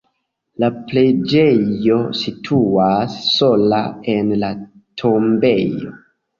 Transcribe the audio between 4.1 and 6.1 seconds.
en la tombejo.